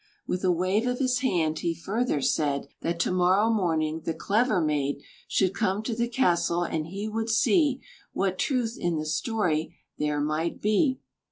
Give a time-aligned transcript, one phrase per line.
[0.25, 4.59] With a wave of his hand, he further said That to morrow morning the clever
[4.59, 9.75] maid Should come to the castle, and he would see What truth in the story
[9.99, 10.97] there might be.